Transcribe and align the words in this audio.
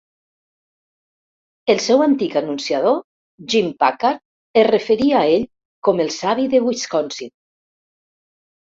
El 1.73 1.81
seu 1.87 2.01
antic 2.05 2.39
anunciador, 2.41 2.97
Jim 3.55 3.69
Packard, 3.85 4.25
es 4.63 4.69
referia 4.73 5.21
a 5.21 5.25
ell 5.37 5.49
com 5.91 6.05
El 6.09 6.15
savi 6.21 6.53
de 6.57 6.65
Wisconsin. 6.71 7.37